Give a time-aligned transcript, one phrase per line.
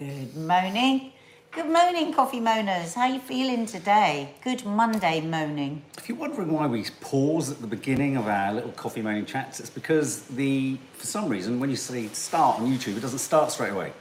[0.00, 1.10] Good morning.
[1.50, 2.94] Good morning, coffee moaners.
[2.94, 4.32] How you feeling today?
[4.44, 5.82] Good Monday moaning.
[5.96, 9.58] If you're wondering why we pause at the beginning of our little coffee morning chats,
[9.58, 13.50] it's because the for some reason when you say start on YouTube, it doesn't start
[13.50, 13.92] straight away.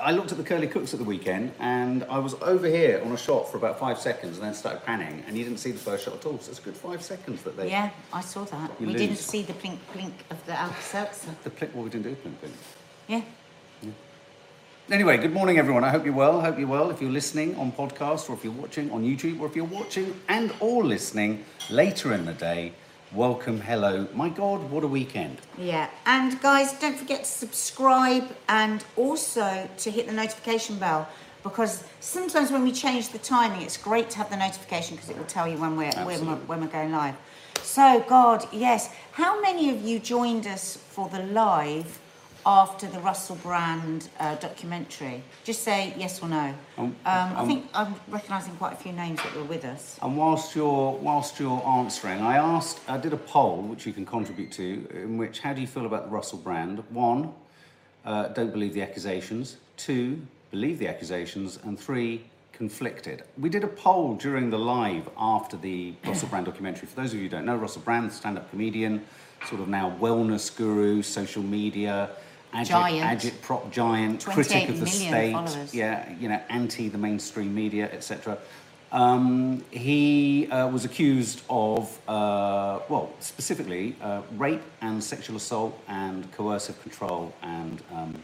[0.00, 3.12] I looked at the curly cooks at the weekend, and I was over here on
[3.12, 5.78] a shot for about five seconds, and then started panning, and you didn't see the
[5.78, 6.38] first shot at all.
[6.38, 7.68] So it's a good five seconds that they.
[7.68, 8.70] Yeah, I saw that.
[8.80, 11.36] You we didn't see the plink plink of the Alka-Seltzer.
[11.44, 12.16] The plink, well, we didn't do.
[12.26, 12.52] Plink, plink.
[13.08, 13.20] Yeah.
[14.90, 15.84] Anyway, good morning, everyone.
[15.84, 16.40] I hope you're well.
[16.40, 16.88] I hope you're well.
[16.88, 20.18] If you're listening on podcast, or if you're watching on YouTube, or if you're watching
[20.30, 22.72] and or listening later in the day,
[23.12, 24.08] welcome, hello.
[24.14, 25.42] My God, what a weekend!
[25.58, 25.90] Yeah.
[26.06, 31.06] And guys, don't forget to subscribe and also to hit the notification bell
[31.42, 35.18] because sometimes when we change the timing, it's great to have the notification because it
[35.18, 37.14] will tell you when we're, when we're when we're going live.
[37.62, 38.88] So, God, yes.
[39.12, 42.00] How many of you joined us for the live
[42.48, 45.22] after the Russell Brand uh, documentary?
[45.44, 46.54] Just say yes or no.
[46.78, 49.98] Um, Um, I um, think I'm recognising quite a few names that were with us.
[50.00, 54.06] And whilst you're whilst you're answering, I asked, I did a poll which you can
[54.06, 56.82] contribute to, in which how do you feel about the Russell brand?
[56.88, 57.32] One,
[58.06, 59.58] uh, don't believe the accusations.
[59.76, 60.18] Two,
[60.50, 63.24] believe the accusations, and three, conflicted.
[63.36, 66.88] We did a poll during the live after the Russell Brand documentary.
[66.88, 69.04] For those of you who don't know, Russell Brand, stand-up comedian,
[69.46, 72.10] sort of now wellness guru, social media.
[72.54, 73.20] Agit, Giant.
[73.20, 75.74] agitprop giant, critic of the state, followers.
[75.74, 78.38] yeah, you know, anti the mainstream media, etc.
[78.90, 86.30] Um, he uh, was accused of, uh, well, specifically uh, rape and sexual assault and
[86.32, 88.14] coercive control and um,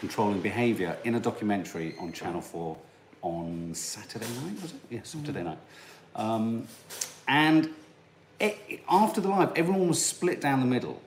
[0.00, 2.76] controlling behaviour in a documentary on Channel 4
[3.20, 4.78] on Saturday night, was it?
[4.88, 5.58] Yeah, Saturday night.
[6.16, 6.66] Um,
[7.26, 7.66] and
[8.40, 11.02] it, it- after the live, everyone was split down the middle.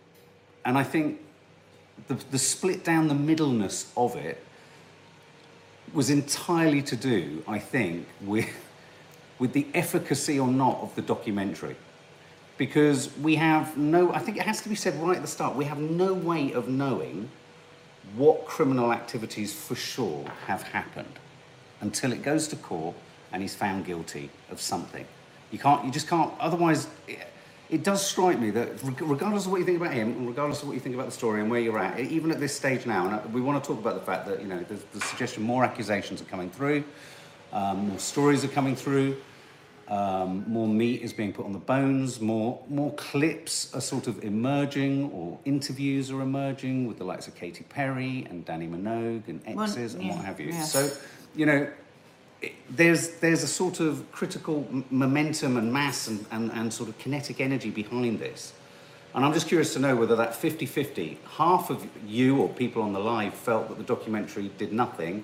[0.63, 1.19] And I think
[2.07, 4.43] the, the split down the middleness of it
[5.93, 8.49] was entirely to do, I think, with,
[9.39, 11.75] with the efficacy or not of the documentary.
[12.57, 15.55] Because we have no, I think it has to be said right at the start,
[15.55, 17.29] we have no way of knowing
[18.15, 21.19] what criminal activities for sure have happened
[21.81, 22.95] until it goes to court
[23.31, 25.05] and he's found guilty of something.
[25.51, 26.87] You can't, you just can't, otherwise,
[27.71, 28.69] it, does strike me that
[29.01, 31.11] regardless of what you think about him, and regardless of what you think about the
[31.11, 33.79] story and where you're at, even at this stage now, and we want to talk
[33.79, 36.83] about the fact that, you know, there's the suggestion more accusations are coming through,
[37.53, 39.17] um, more stories are coming through,
[39.87, 44.23] um, more meat is being put on the bones, more, more clips are sort of
[44.23, 49.41] emerging, or interviews are emerging with the likes of Katy Perry and Dannii Minogue and
[49.55, 50.53] Well, exes and yeah, what have you.
[50.53, 50.89] So,
[51.35, 51.69] you know,
[52.41, 56.89] it, there's there's a sort of critical m- momentum and mass and, and, and sort
[56.89, 58.53] of kinetic energy behind this.
[59.13, 62.81] And I'm just curious to know whether that 50 50, half of you or people
[62.81, 65.23] on the live felt that the documentary did nothing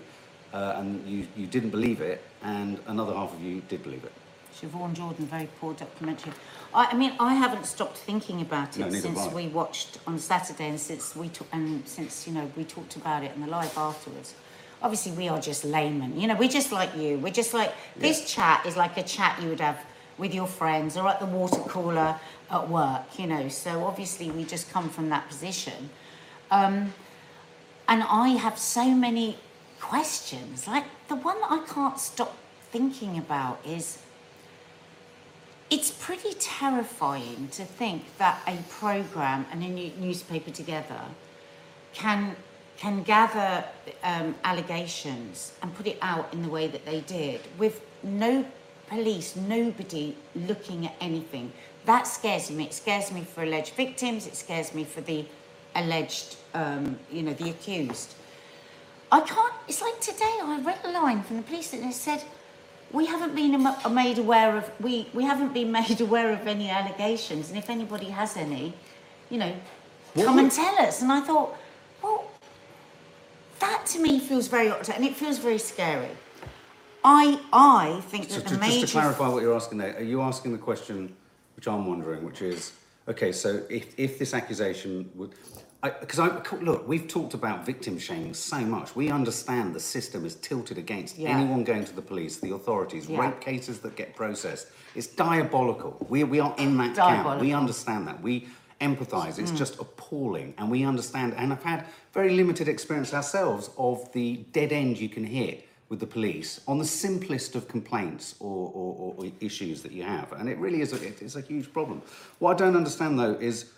[0.54, 4.12] uh, and you, you didn't believe it, and another half of you did believe it.
[4.56, 6.34] Siobhan Jordan, very poor documentary.
[6.74, 10.70] I, I mean, I haven't stopped thinking about it No, since we watched on Saturday,
[10.70, 13.78] and since we talk, and since you know we talked about it in the live
[13.78, 14.34] afterwards.
[14.82, 16.20] Obviously, we are just laymen.
[16.20, 17.18] You know, we're just like you.
[17.18, 19.84] We're just like this chat is like a chat you would have
[20.18, 22.20] with your friends or at the water cooler
[22.52, 23.20] at work.
[23.20, 25.90] You know, so obviously we just come from that position.
[26.52, 26.94] Um,
[27.88, 29.38] and I have so many
[29.80, 30.68] questions.
[30.68, 32.38] Like the one that I can't stop
[32.72, 34.00] thinking about is
[35.70, 41.02] it's pretty terrifying to think that a program and a new newspaper together
[41.94, 42.36] can
[42.78, 43.64] can gather
[44.04, 48.46] um, allegations and put it out in the way that they did with no
[48.88, 51.52] police, nobody looking at anything.
[51.86, 52.66] That scares me.
[52.66, 54.28] It scares me for alleged victims.
[54.28, 55.26] It scares me for the
[55.76, 58.14] alleged, um, you know, the accused.
[59.12, 59.54] I can't.
[59.68, 60.38] It's like today.
[60.42, 62.24] I read a line from the police that said,
[62.92, 67.50] "We haven't been made aware of we we haven't been made aware of any allegations,
[67.50, 68.74] and if anybody has any,
[69.30, 69.54] you know,
[70.14, 71.56] What come would- and tell us." And I thought,
[73.60, 76.10] that to me feels very odd, and it feels very scary.
[77.04, 80.04] I I think So that to, the just to clarify what you're asking there, are
[80.04, 81.16] you asking the question
[81.56, 82.74] which I'm wondering, which is,
[83.08, 85.32] okay, so if, if this accusation would,
[85.82, 86.28] because I,
[86.62, 88.96] look, we've talked about victim shaming so much.
[88.96, 91.30] We understand the system is tilted against Yeah.
[91.30, 93.20] anyone going to the police, the authorities, Yeah.
[93.22, 94.68] rape cases that get processed.
[94.96, 96.06] It's diabolical.
[96.10, 96.98] We, we are in that camp.
[96.98, 97.56] We Diabolical.
[97.56, 98.22] Understand that.
[98.22, 98.48] We
[98.80, 99.40] empathise.
[99.40, 99.58] It's mm.
[99.58, 100.54] just appalling.
[100.58, 105.10] And we understand, and I've had very limited experience ourselves of the dead end you
[105.10, 109.94] can hit with the police on the simplest of complaints or, or, or, issues that
[109.94, 110.34] you have.
[110.34, 112.02] And it really is a, it is a huge problem.
[112.40, 113.72] What I don't understand, though, is,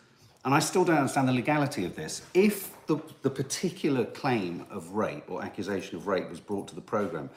[0.43, 2.23] and I still don't understand the legality of this.
[2.33, 6.81] If the, the particular claim of rape or accusation of rape was brought to the
[6.81, 7.29] programme,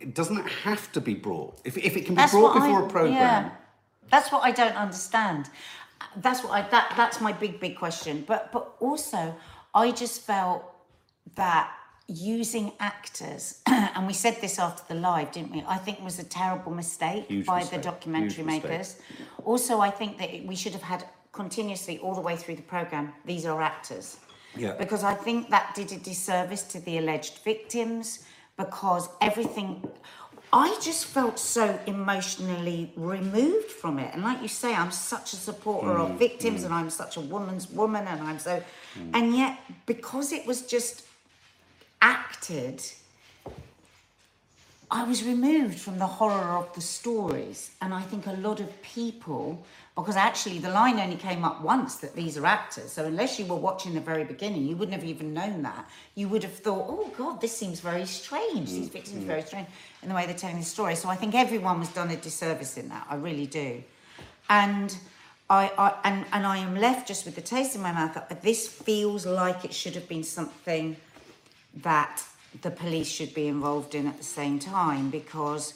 [0.00, 1.60] it doesn't it have to be brought?
[1.64, 3.50] If, if it can be That's brought before I- a programme, Yeah.
[4.10, 5.48] That's what I don't understand.
[6.16, 8.24] That's what I that that's my big big question.
[8.26, 9.34] But but also
[9.74, 10.64] I just felt
[11.36, 11.70] that
[12.08, 16.24] using actors and we said this after the live didn't we i think was a
[16.24, 17.80] terrible mistake Huge by mistake.
[17.80, 18.64] the documentary Huge mistake.
[18.64, 18.96] makers
[19.44, 23.12] also i think that we should have had continuously all the way through the program
[23.24, 24.18] these are actors
[24.56, 24.74] Yeah.
[24.76, 28.24] because i think that did a disservice to the alleged victims
[28.58, 29.68] because everything
[30.52, 34.12] I just felt so emotionally removed from it.
[34.12, 37.20] And like you say, I'm such a supporter Mm, of victims and I'm such a
[37.20, 38.62] woman's woman and I'm so
[39.14, 41.06] and yet because it was just
[42.02, 42.82] acted
[44.94, 47.70] I was removed from the horror of the stories.
[47.80, 49.64] And I think a lot of people,
[49.96, 52.92] because actually the line only came up once that these are actors.
[52.92, 55.86] So unless you were watching the very beginning, you wouldn't have even known that.
[56.14, 58.70] You would have thought, oh God, this seems very strange.
[58.70, 59.26] These mm, victims are mm.
[59.26, 59.68] very strange
[60.02, 60.94] in the way they're telling the story.
[60.94, 63.06] So I think everyone was done a disservice in that.
[63.10, 63.82] I really do.
[64.48, 64.96] And
[65.50, 68.14] I, I and, and I am left just with the taste in my mouth.
[68.14, 70.96] that This feels like it should have been something
[71.82, 72.24] that
[72.62, 75.74] the police should be involved in at the same time because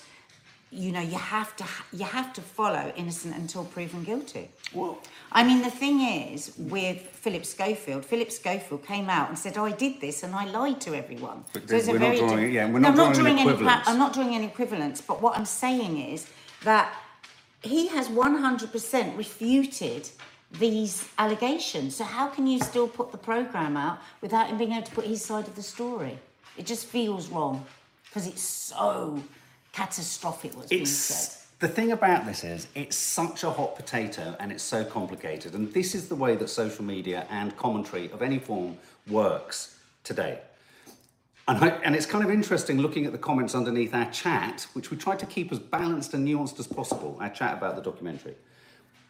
[0.70, 4.50] you know you have to you have to follow innocent until proven guilty.
[4.74, 4.98] Well,
[5.32, 9.64] i mean the thing is with philip schofield philip schofield came out and said oh,
[9.64, 11.44] i did this and i lied to everyone.
[11.52, 13.66] But it's a we're not very drawing- di- yeah, we're No, not drawing an any
[13.88, 16.26] i'm not drawing any equivalence but what i'm saying is
[16.64, 16.92] that
[17.62, 20.08] he has 100% refuted
[20.52, 21.96] these allegations.
[21.96, 25.04] So how can you still put the program out without him being able to put
[25.06, 26.18] his side of the story?
[26.56, 27.66] It just feels wrong
[28.04, 29.22] because it's so
[29.76, 34.36] catastrophic what's being said it's the thing about this is it's such a hot potato
[34.40, 35.54] and it's so complicated.
[35.54, 38.76] And this is the way that social media and commentary of any form
[39.08, 39.74] works
[40.04, 40.40] today.
[41.48, 44.90] And, I, and it's kind of interesting looking at the comments underneath our chat, which
[44.90, 48.34] we tried to keep as balanced and nuanced as possible, our chat about the documentary.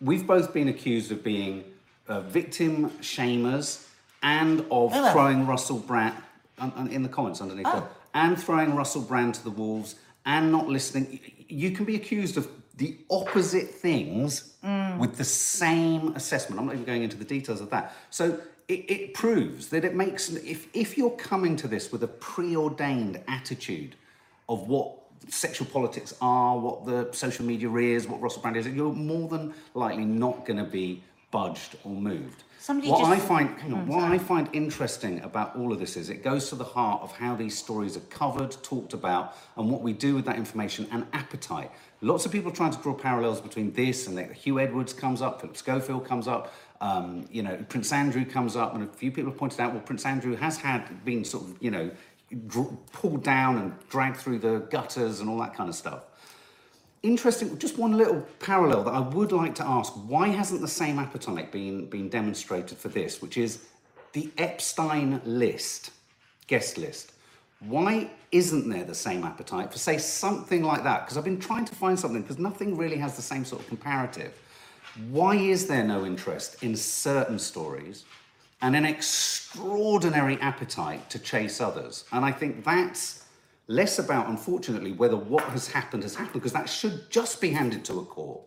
[0.00, 1.64] We've both been accused of being
[2.06, 3.84] uh, victim shamers
[4.22, 5.10] and of Really?
[5.10, 6.14] throwing Russell Brand
[6.58, 7.80] un, un- in the comments underneath Oh.
[7.80, 9.96] that, and throwing Russell Brand to the wolves
[10.26, 11.20] and not listening.
[11.48, 14.98] You can be accused of the opposite things mm.
[14.98, 16.60] with the same assessment.
[16.60, 17.94] I'm not even going into the details of that.
[18.10, 18.38] So
[18.68, 23.22] it, it proves that it makes if if you're coming to this with a preordained
[23.28, 23.94] attitude
[24.48, 24.92] of what
[25.28, 29.54] sexual politics are, what the social media is, what Russell Brand is, you're more than
[29.74, 32.44] likely not going to be budged or moved.
[32.58, 36.10] Somebody what I find, hang on, what I find interesting about all of this is
[36.10, 39.82] it goes to the heart of how these stories are covered, talked about, and what
[39.82, 41.70] we do with that information and appetite.
[42.00, 44.32] Lots of people are trying to draw parallels between this and that.
[44.32, 48.74] Hugh Edwards comes up, Philip Schofield comes up, um, you know, Prince Andrew comes up,
[48.74, 51.56] and a few people have pointed out, well, Prince Andrew has had been sort of,
[51.60, 51.90] you know,
[52.48, 56.02] dr- pulled down and dragged through the gutters and all that kind of stuff
[57.06, 59.92] interesting just one little parallel that i would like to ask.
[59.92, 63.64] Why hasn't the same appetite been been demonstrated for this which is
[64.12, 65.90] the epstein list
[66.46, 67.12] guest list?
[67.60, 71.04] Why isn't there the same appetite for say something like that?
[71.04, 73.68] Because i've been trying to find something because nothing really has the same sort of
[73.68, 74.32] comparative.
[75.10, 78.04] Why is there no interest in certain stories
[78.62, 82.04] and an extraordinary appetite to chase others?
[82.12, 83.25] And i think that's
[83.68, 87.84] less about, unfortunately, whether what has happened has happened, because that should just be handed
[87.86, 88.42] to a court.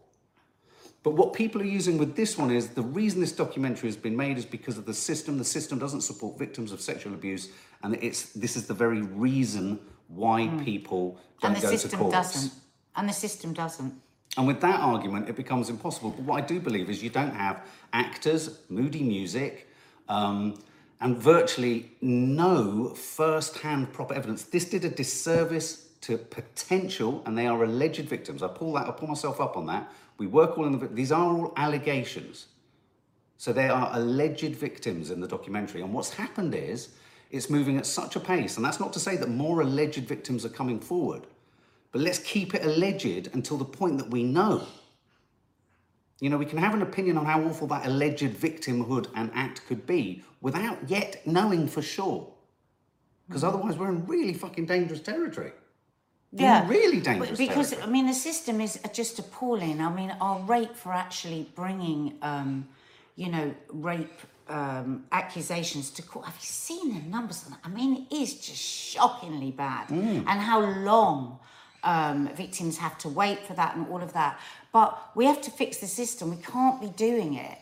[1.02, 4.18] But what people are using with this one is the reason this documentary has been
[4.18, 5.38] made is because of the system.
[5.38, 7.50] The system doesn't support victims of sexual abuse,
[7.84, 12.10] and it's this is the very reason why people don't and the go to system
[12.10, 12.52] doesn't
[12.96, 13.94] and the system doesn't
[14.38, 16.12] And with that argument, it becomes impossible.
[16.12, 19.68] But what I do believe is you don't have actors, moody music,
[20.08, 20.56] um,
[21.02, 24.44] and virtually no first hand proper evidence.
[24.44, 28.44] This did a disservice to potential, and they are alleged victims.
[28.44, 29.92] I pull that, I pull myself up on that.
[30.18, 32.48] We work all in the, these are all allegations.
[33.38, 35.82] So they are alleged victims in the documentary.
[35.82, 36.90] And what's happened is
[37.32, 40.46] it's moving at such a pace, and that's not to say that more alleged victims
[40.46, 41.24] are coming forward,
[41.92, 44.68] but let's keep it alleged until the point that we know.
[46.20, 49.66] You know, we can have an opinion on how awful that alleged victimhood and act
[49.68, 52.28] could be without yet knowing for sure.
[53.28, 55.54] Because otherwise, we're in really fucking dangerous territory.
[56.32, 57.90] We're in really dangerous because territory.
[57.90, 59.82] I mean the system is just appalling.
[59.82, 62.68] I mean our rate for actually bringing, um,
[63.16, 66.26] you know, rape um, accusations to court.
[66.26, 67.60] Have you seen the numbers on that?
[67.64, 70.26] I mean it is just shockingly bad, Mm.
[70.28, 71.40] and how long
[71.84, 74.40] um, victims have to wait for that and all of that.
[74.72, 76.30] But we have to fix the system.
[76.30, 77.58] We can't be doing it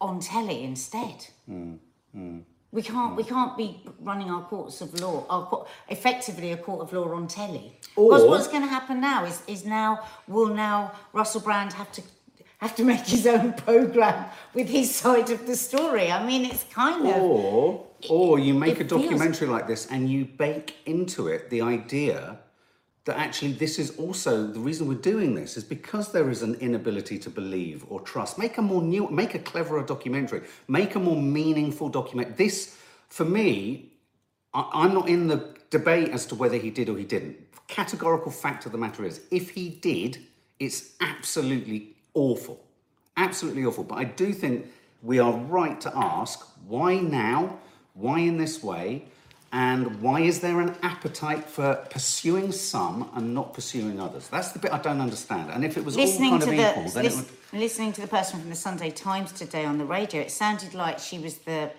[0.00, 1.26] on telly instead.
[1.46, 1.74] Hmm,
[2.72, 3.16] We can't.
[3.16, 3.68] We can't be
[4.00, 7.72] running our courts of law, our court, effectively a court of law on telly.
[7.94, 12.02] because what's going to happen now is is now will now Russell Brand have to
[12.58, 14.24] have to make his own program
[14.54, 16.10] with his side of the story.
[16.12, 20.08] I mean, it's kind of Or, or you make a feels- documentary like this and
[20.08, 22.38] you bake into it the idea
[23.04, 26.54] that actually this is also the reason we're doing this is because there is an
[26.56, 28.38] inability to believe or trust.
[28.38, 30.42] Make a more new, make a cleverer documentary.
[30.68, 32.36] Make a more meaningful document.
[32.36, 32.78] This,
[33.08, 33.92] for me,
[34.54, 37.38] I, I'm not in the debate as to whether he did or he didn't.
[37.66, 40.18] Categorical fact of the matter is, if he did,
[40.60, 42.64] it's absolutely awful.
[43.16, 43.82] Absolutely awful.
[43.82, 44.66] But I do think
[45.02, 47.58] we are right to ask why now?
[47.94, 49.06] Why in this way?
[49.52, 54.28] And why is there an appetite for pursuing some and not pursuing others?
[54.28, 55.50] That's the bit I don't understand.
[55.50, 57.26] And if it was all kind of the equal, then it would.
[57.52, 60.98] listening to the person from the Sunday Times today on the radio, it sounded like
[60.98, 61.70] she was the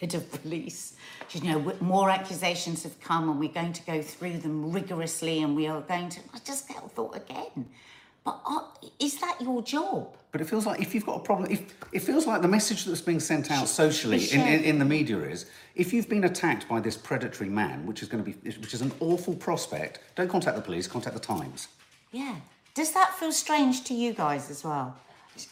[0.00, 0.94] head of police.
[1.28, 5.42] She, you know, more accusations have come, and we're going to go through them rigorously,
[5.42, 6.20] and we are going to.
[6.32, 7.66] I just thought again,
[8.26, 8.40] but
[8.98, 10.14] is that your job?
[10.32, 12.84] But it feels like if you've got a problem, if it feels like the message
[12.84, 16.68] that's being sent out socially in, in, in the media is if you've been attacked
[16.68, 20.28] by this predatory man, which is going to be, which is an awful prospect, don't
[20.28, 21.68] contact the police, contact the Times.
[22.12, 22.36] Yeah.
[22.74, 24.94] Does that feel strange to you guys as well?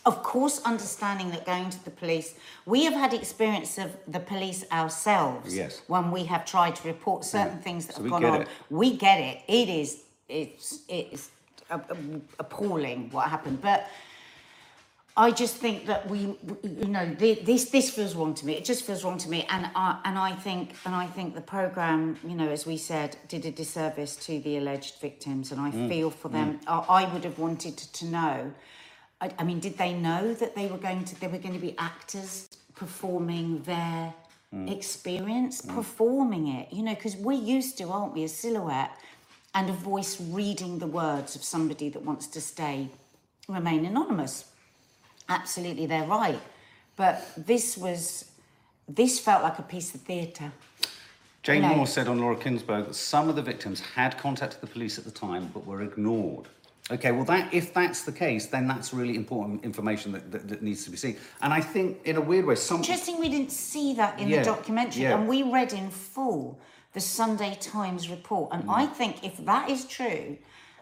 [0.05, 2.35] Of course, understanding that going to the police,
[2.67, 5.55] we have had experience of the police ourselves.
[5.55, 5.83] Yes.
[5.87, 7.63] When we have tried to report certain Yeah.
[7.63, 8.49] things that So have gone on, it.
[8.71, 9.43] we get it.
[9.47, 11.31] It is, it's, it's
[11.71, 13.61] appalling what happened.
[13.61, 13.89] But
[15.17, 18.55] I just think that we, you know, this this feels wrong to me.
[18.55, 21.41] It just feels wrong to me, and I and I think and I think the
[21.41, 25.71] program, you know, as we said, did a disservice to the alleged victims, and I
[25.71, 25.89] mm.
[25.89, 26.59] feel for them.
[26.59, 26.87] Mm.
[26.89, 28.53] I, I would have wanted to, know.
[29.21, 31.61] I, I mean, did they know that they were going to they were going to
[31.61, 34.13] be actors performing their
[34.53, 34.77] mm.
[34.77, 36.73] experience, performing it?
[36.73, 38.91] You know, because we're used to, aren't we, a silhouette
[39.55, 42.89] and a voice reading the words of somebody that wants to stay
[43.49, 44.47] remain anonymous
[45.29, 46.41] absolutely they're right
[46.97, 48.31] but this was
[48.89, 50.53] this felt like a piece of theatre
[51.43, 51.75] Jane No.
[51.75, 55.05] Moore said on Laura Kuenssberg that some of the victims had contacted the police at
[55.05, 56.47] the time but were ignored.
[56.91, 60.63] Okay, well, that if that's the case, then that's really important information that, that, that
[60.63, 61.17] needs to be seen.
[61.43, 64.39] And I think, in a weird way, some interesting we didn't see that in Yeah,
[64.39, 65.19] the documentary yeah.
[65.19, 66.59] and we read in full
[66.95, 68.93] the sunday times report and i Mm.
[68.99, 70.39] think if that is true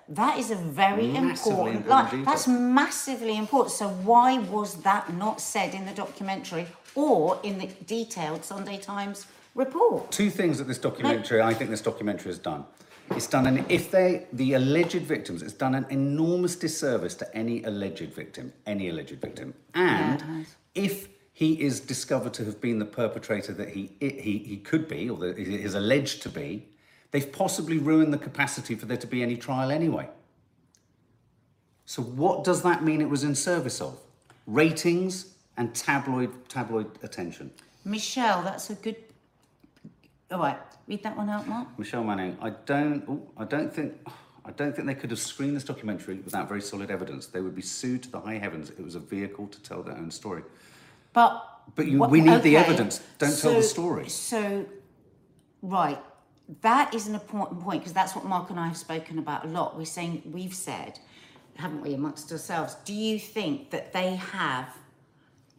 [0.09, 5.41] that is a very Massively important like that's massively important so why was that not
[5.41, 10.79] said in the documentary or in the detailed sunday times report two things that this
[10.79, 12.65] documentary, I think this documentary has done.
[13.11, 17.63] It's done an if they the alleged victims, it's done an enormous disservice to any
[17.65, 20.47] alleged victim, any alleged victim, and it has.
[20.75, 25.09] if he is discovered to have been the perpetrator that he he he could be
[25.09, 26.69] or that he is alleged to be,
[27.11, 30.09] they've possibly ruined the capacity for there to be any trial anyway.
[31.87, 33.01] So what does that mean?
[33.01, 33.99] It was in service of
[34.47, 37.51] ratings and tabloid tabloid attention.
[37.85, 38.97] michelle that's a good
[40.31, 43.95] all right read that one out mark Michelle Manning, I don't, ooh, I don't think,
[44.45, 47.27] I don't think they could have screened this documentary without very solid evidence.
[47.27, 48.71] They would be sued to the high heavens.
[48.71, 50.43] It was a vehicle to tell their own story.
[51.13, 53.01] But But you- we need the evidence.
[53.19, 54.09] Don't tell the story.
[54.09, 54.67] So,
[55.63, 55.99] right,
[56.61, 59.49] that is an important point because that's what Mark and I have spoken about a
[59.49, 59.77] lot.
[59.77, 60.99] We're saying we've said,
[61.57, 62.77] haven't we, amongst ourselves?
[62.85, 64.69] Do you think that they have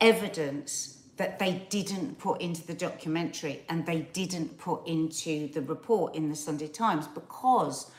[0.02, 6.16] evidence that they didn't put into the documentary and they didn't put into the report
[6.16, 7.92] in the Sunday Times because?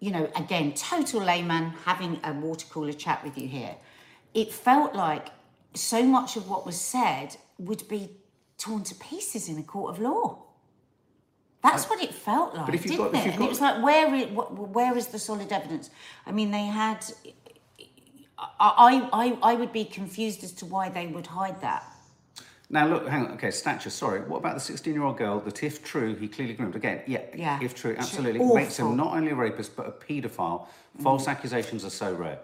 [0.00, 3.76] you know, again, total layman having a water cooler chat with you here.
[4.34, 5.28] It felt like
[5.74, 8.10] so much of what was said would be
[8.58, 10.38] torn to pieces in a court of law.
[11.62, 13.34] That's what it felt like, if you've didn't got- it?
[13.34, 15.90] And it was like, where is, where is the solid evidence?
[16.26, 17.04] I mean, they had.
[18.58, 21.84] I, I, I would be confused as to why they would hide that.
[22.68, 23.32] Now look, hang on.
[23.34, 23.90] Okay, stature.
[23.90, 24.20] Sorry.
[24.22, 26.74] What about the 16-year-old girl that, if true, he clearly groomed?
[26.74, 27.20] Again, yeah.
[27.34, 27.58] Yeah.
[27.62, 30.66] If true, absolutely makes him not only a rapist but a paedophile.
[30.98, 31.02] Mm.
[31.02, 32.40] False accusations are so rare.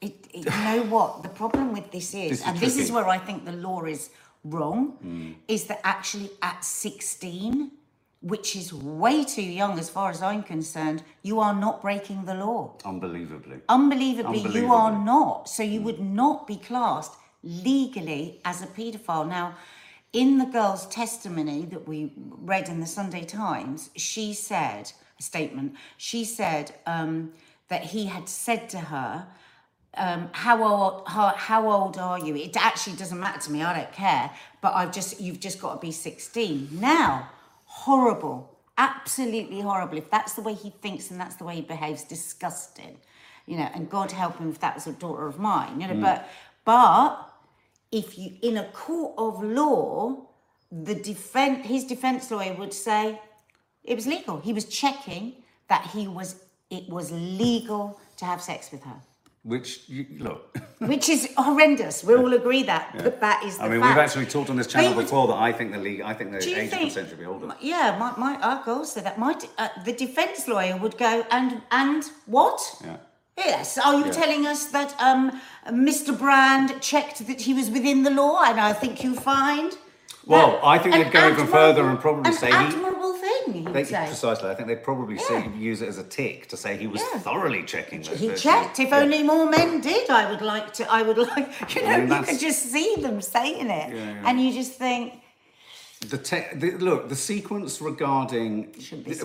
[0.00, 1.22] It, it, you know what?
[1.22, 2.92] The problem with this is, This is and this is tricky.
[2.92, 4.10] where I think the law is
[4.44, 7.70] wrong, is that actually at 16,
[8.20, 12.34] which is way too young as far as I'm concerned, you are not breaking the
[12.34, 12.74] law.
[12.84, 13.58] Unbelievably.
[13.68, 15.04] Unbelievably, you are Unbelievably.
[15.04, 15.48] not.
[15.48, 19.28] So you would not be classed legally as a paedophile.
[19.28, 19.56] Now,
[20.12, 25.74] in the girl's testimony that we read in the Sunday Times, she said, a statement,
[25.96, 27.32] she said um,
[27.68, 29.26] that he had said to her,
[29.96, 32.36] um, how old how, how old are you?
[32.36, 33.62] It actually doesn't matter to me.
[33.62, 34.30] I don't care.
[34.60, 37.30] But I've just you've just got to be 16 now.
[37.66, 39.98] Horrible, absolutely horrible.
[39.98, 42.98] If that's the way he thinks and that's the way he behaves, disgusting.
[43.46, 45.80] You know, and God help him if that was a daughter of mine.
[45.80, 46.28] You know, but
[46.64, 47.30] but
[47.92, 50.26] if you in a court of law,
[50.72, 53.20] the defense his defense lawyer would say
[53.84, 54.40] it was legal.
[54.40, 55.34] He was checking
[55.68, 56.36] that he was
[56.70, 58.96] it was legal to have sex with her.
[59.44, 60.56] Which you, look.
[60.78, 62.02] Which is horrendous.
[62.02, 63.94] We all agree that, but that is the I mean, fact.
[63.94, 66.00] we've actually talked on this channel before that I think the league.
[66.00, 66.70] I think the of think?
[66.72, 67.54] consent should be older.
[67.60, 69.18] Yeah, my, my girl said that.
[69.18, 72.58] My uh, the defence lawyer would go and and what?
[72.82, 72.96] Yeah.
[73.36, 73.76] Yes.
[73.76, 74.12] Are you Yeah.
[74.12, 76.16] telling us that um, Mr.
[76.18, 78.42] Brand checked that he was within the law?
[78.44, 79.76] And I think you find.
[80.26, 82.76] Well, I think they'd go even further and probably say he-
[83.52, 83.66] thing.
[83.66, 84.06] He They, say.
[84.06, 84.48] precisely.
[84.50, 85.48] I think they'd probably Yeah.
[85.52, 87.18] use it as a tick to say he was Yeah.
[87.20, 88.02] thoroughly checking.
[88.02, 88.78] that- He checked.
[88.80, 88.98] If yeah.
[88.98, 90.90] only more men did, I would like to.
[90.90, 91.74] I would like.
[91.74, 93.92] You know, mean, you could just see them saying it,
[94.26, 95.14] and you just think,
[96.10, 98.74] The, te- the look, the sequence regarding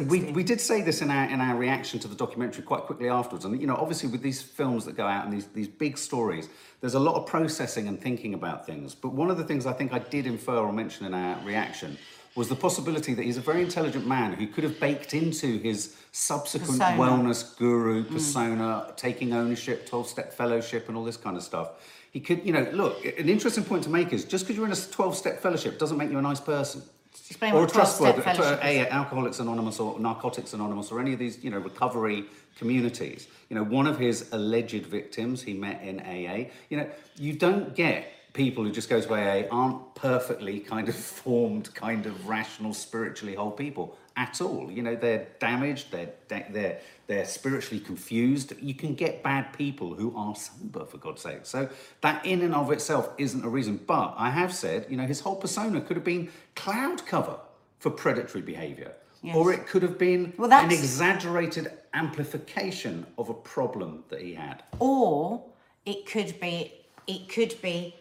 [0.08, 3.10] we, we did say this in our in our reaction to the documentary quite quickly
[3.10, 5.98] afterwards, and you know, obviously with these films that go out and these these big
[5.98, 6.48] stories,
[6.80, 8.96] there's a lot of processing and thinking about things.
[8.96, 11.98] But one of the things I think I did infer or mention in our reaction
[12.39, 15.98] was the possibility that he's a very intelligent man who could have baked into his
[16.13, 16.98] subsequent Persona.
[16.98, 18.10] wellness guru mm.
[18.10, 21.72] persona, taking ownership, 12 step fellowship, and all this kind of stuff.
[22.12, 24.72] He could, you know, look, an interesting point to make is just because you're in
[24.72, 26.81] a 12 step fellowship doesn't make you a nice person.
[27.13, 31.19] Explain or what a 12-step trustworthy, a, Alcoholics Anonymous or Narcotics Anonymous or any of
[31.19, 32.24] these, you know, recovery
[32.58, 33.27] communities.
[33.50, 36.50] You know, one of his alleged victims he met in AA.
[36.69, 40.96] You know, you don't get people who just go to AA aren't perfectly kind of
[41.24, 44.70] formed, kind of rational, spiritually whole people at all.
[44.72, 48.54] You know, they're damaged, they're they're they're spiritually confused.
[48.62, 51.40] You can get bad people who are sober, for God's sake.
[51.44, 51.70] So
[52.02, 53.80] that in and of itself isn't a reason.
[53.88, 57.40] But I have said, you know, his whole persona could have been cloud cover
[57.80, 58.94] for predatory behaviour.
[59.24, 59.36] Yes.
[59.36, 64.63] Or it could have been Well, an exaggerated amplification of a problem that he had.
[64.80, 65.44] or
[65.86, 66.74] it could be,
[67.08, 67.96] it could be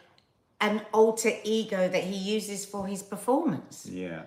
[0.61, 3.87] an alter ego that he uses for his performance.
[3.91, 4.23] Yeah.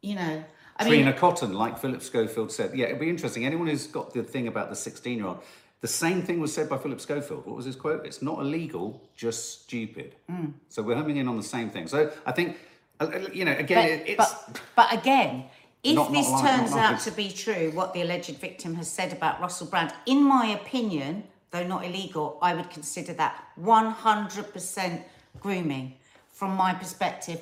[0.00, 0.44] You know,
[0.76, 2.74] I Trina mean, Cotton, like Philip Schofield said.
[2.74, 3.44] Yeah, it'd be interesting.
[3.44, 5.42] Anyone who's got the thing about the 16 year old,
[5.80, 7.44] the same thing was said by Philip Schofield.
[7.46, 8.06] What was his quote?
[8.06, 10.14] It's not illegal, just stupid.
[10.30, 10.52] Mm.
[10.68, 11.88] So we're homing in on the same thing.
[11.88, 12.56] So I think,
[13.00, 14.16] uh, uh, you know, again, it, it's.
[14.16, 15.44] but, but again,
[15.82, 18.36] if Not- not this like- not turns like out to be true, what the alleged
[18.38, 23.12] victim has said about Russell Brand, in my opinion, though not illegal, I would consider
[23.14, 25.02] that 100%
[25.40, 25.94] grooming.
[26.32, 27.40] From my perspective,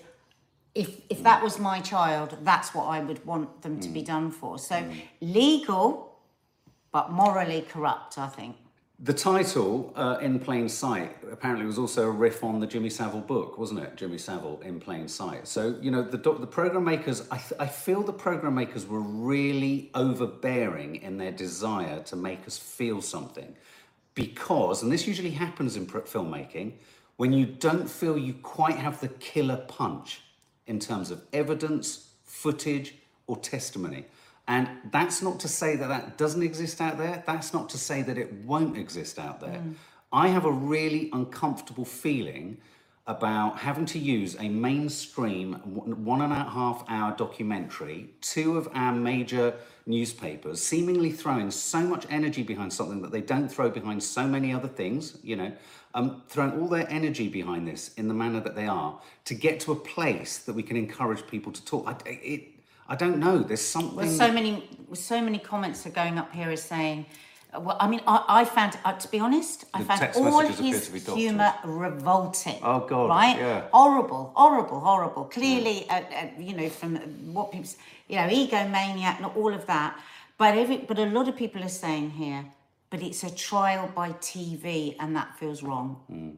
[0.74, 3.92] if if that was my child, that's what I would want them to Mm.
[3.94, 4.58] be done for.
[4.58, 4.84] So
[5.20, 6.16] legal,
[6.92, 8.18] but morally corrupt.
[8.18, 8.56] I think.
[9.02, 13.22] The title, uh, In Plain Sight, apparently was also a riff on the Jimmy Savile
[13.22, 13.96] book, wasn't it?
[13.96, 15.48] Jimmy Savile, In Plain Sight.
[15.48, 19.00] So, you know, the, the program makers, I, th- I feel the program makers were
[19.00, 23.56] really overbearing in their desire to make us feel something.
[24.14, 26.72] Because, and this usually happens in pr- filmmaking,
[27.20, 30.22] when you don't feel you quite have the killer punch
[30.66, 32.94] in terms of evidence, footage,
[33.26, 34.06] or testimony.
[34.48, 37.22] And that's not to say that that doesn't exist out there.
[37.26, 39.60] That's not to say that it won't exist out there.
[39.62, 39.74] Mm.
[40.10, 42.56] I have a really uncomfortable feeling
[43.06, 48.66] about having to use a mainstream one one and a half hour documentary, two of
[48.72, 49.54] our major
[49.86, 54.54] newspapers seemingly throwing so much energy behind something that they don't throw behind so many
[54.54, 55.52] other things, you know,
[55.94, 59.60] um, throwing all their energy behind this in the manner that they are to get
[59.60, 61.86] to a place that we can encourage people to talk.
[61.86, 62.42] I, it,
[62.88, 63.38] I don't know.
[63.38, 63.96] There's something.
[63.96, 67.06] Well, so many, so many comments are going up here as saying.
[67.54, 70.40] uh, Well, I mean, I, I found, uh, to be honest, I The found all
[70.40, 71.16] his to be doctored.
[71.16, 72.58] humour revolting.
[72.62, 73.36] Oh, God, Right?
[73.38, 73.62] yeah.
[73.72, 75.24] Horrible, horrible, horrible.
[75.24, 76.96] Clearly, uh, uh, you know, from
[77.34, 77.70] what people,
[78.08, 79.98] you know, egomaniac, not all of that.
[80.38, 82.44] But every, but a lot of people are saying here,
[82.90, 85.96] but it's a trial by TV, and that feels wrong.
[86.10, 86.36] Mm,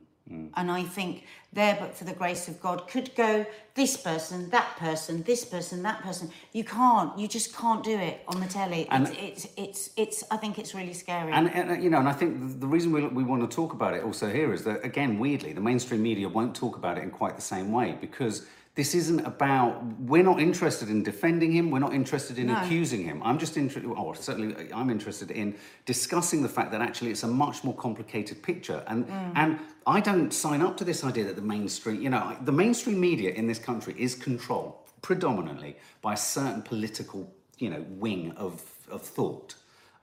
[0.54, 4.76] And I think there, but for the grace of God, could go this person, that
[4.78, 6.30] person, this person, that person.
[6.52, 7.18] You can't.
[7.18, 8.86] You just can't do it on the telly.
[8.90, 10.24] And- it's, it's, it's, it's.
[10.30, 11.32] I think it's really scary.
[11.32, 13.54] And, and uh, you know, and I think the- the reason we, we want to
[13.54, 16.96] talk about it also here is that again, weirdly, the mainstream media won't talk about
[16.98, 19.84] it in quite the same way because this isn't about.
[20.00, 21.70] We're not interested in defending him.
[21.70, 22.56] We're not interested in No.
[22.56, 23.22] accusing him.
[23.22, 27.28] I'm just interested, or certainly, I'm interested in discussing the fact that actually it's a
[27.28, 28.82] much more complicated picture.
[28.86, 32.52] And and I don't sign up to this idea that the mainstream, you know, the
[32.52, 38.32] mainstream media in this country is controlled predominantly by a certain political, you know, wing
[38.36, 39.54] of of thought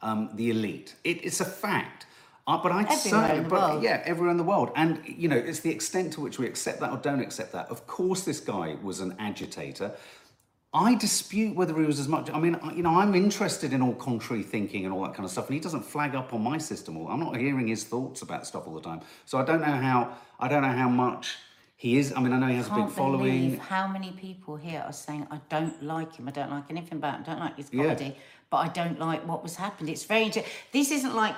[0.02, 0.96] um, the elite.
[1.04, 2.06] It, it's a fact.
[2.50, 5.70] Uh, but I certainly, but yeah, everywhere in the world, and you know, it's the
[5.70, 7.70] extent to which we accept that or don't accept that.
[7.70, 9.92] Of course, this guy was an agitator.
[10.74, 12.32] I dispute whether he was as much.
[12.32, 15.32] I mean, you know, I'm interested in all contrary thinking and all that kind of
[15.32, 16.98] stuff, and he doesn't flag up on my system.
[16.98, 19.68] All I'm not hearing his thoughts about stuff all the time, so I don't know
[19.68, 20.18] how.
[20.40, 21.38] I don't know how much
[21.76, 22.14] he is.
[22.16, 23.58] I mean, I know he has a big following.
[23.60, 26.28] how many people here are saying I don't like him.
[26.28, 27.22] I don't like anything about him.
[27.22, 27.84] I don't like his Yeah.
[27.84, 28.18] comedy,
[28.50, 29.88] but I don't like what was happened.
[29.90, 30.32] It's very.
[30.72, 31.36] This isn't like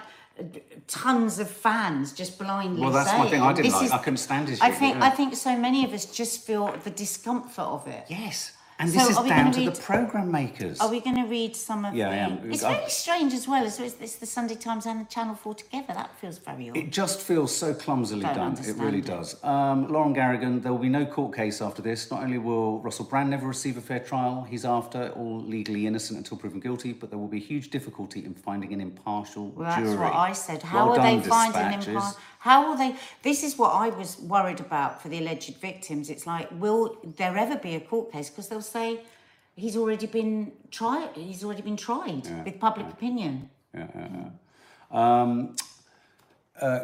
[0.88, 2.82] tons of fans just blindly.
[2.82, 3.41] Well, that's my thing.
[3.41, 4.95] I didn't This like- is- I couldn't stand his I think.
[4.97, 5.06] yeah.
[5.06, 8.06] I think so many of us just feel the discomfort of it.
[8.10, 10.79] Yes, and So this is down gonna read- the program makers.
[10.79, 12.15] Are we going to read some of Yeah, I the?
[12.17, 12.51] am.
[12.51, 13.63] It's I- very strange as well.
[13.65, 15.93] It's, it's the Sunday Times and the Channel Four together.
[15.93, 16.77] That feels very odd.
[16.77, 18.53] It just feels so clumsily done.
[18.59, 19.05] It really it.
[19.05, 19.41] does.
[19.43, 22.09] Um, Lauren Garrigan, there will be no court case after this.
[22.09, 26.17] Not only will Russell Brand never receive a fair trial, he's after all legally innocent
[26.17, 29.81] until proven guilty, but there will be huge difficulty in finding an impartial Well, that's
[29.81, 29.97] jury.
[29.97, 30.63] what I said.
[30.63, 32.17] How Well are they done, finding dispatches.
[32.41, 32.95] How will they?
[33.21, 36.10] This is what I was worried about for the alleged victims.
[36.10, 38.32] It's like, will there ever be a court case?
[38.32, 39.01] Because they'll say
[39.56, 41.15] he's already been tried.
[41.15, 43.51] He's already been tried with public opinion.
[43.75, 45.21] Yeah, yeah, yeah.
[45.21, 45.56] Um,
[46.60, 46.80] uh,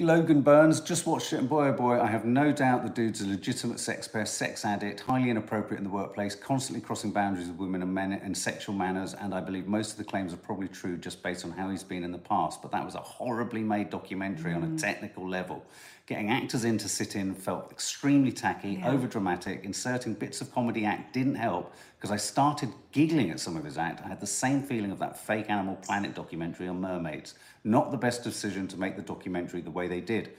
[0.00, 3.20] Logan Burns just watched it, and boy oh boy, I have no doubt the dude's
[3.20, 7.58] a legitimate sex pest, sex addict, highly inappropriate in the workplace, constantly crossing boundaries with
[7.58, 9.14] women and men and sexual manners.
[9.14, 11.84] And I believe most of the claims are probably true just based on how he's
[11.84, 12.62] been in the past.
[12.62, 14.80] But that was a horribly made documentary on a mm.
[14.80, 15.64] technical level.
[16.10, 19.64] Getting actors in to sit in felt extremely tacky, over dramatic.
[19.64, 23.78] Inserting bits of comedy act didn't help because I started giggling at some of his
[23.78, 24.04] act.
[24.04, 27.34] I had the same feeling of that fake Animal Planet documentary on mermaids.
[27.62, 30.30] Not the best decision to make the documentary the way they did.